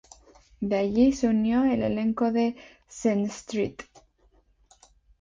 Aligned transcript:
De 0.61 0.79
allí 0.79 1.11
se 1.13 1.27
unió 1.27 1.61
al 1.61 1.83
elenco 1.83 2.31
de 2.31 2.55
"Cents 2.87 3.35
Street". 3.35 3.83